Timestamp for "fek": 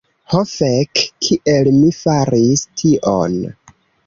0.51-1.03